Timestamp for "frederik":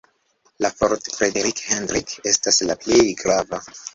1.17-1.61